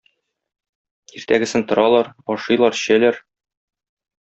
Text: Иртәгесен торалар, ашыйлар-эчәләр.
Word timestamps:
Иртәгесен 1.19 1.67
торалар, 1.73 2.11
ашыйлар-эчәләр. 2.37 3.23